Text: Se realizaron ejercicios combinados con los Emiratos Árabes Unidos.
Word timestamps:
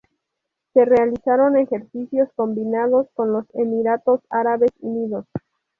Se 0.73 0.83
realizaron 0.83 1.57
ejercicios 1.57 2.27
combinados 2.35 3.05
con 3.13 3.33
los 3.33 3.45
Emiratos 3.53 4.19
Árabes 4.31 4.71
Unidos. 4.79 5.27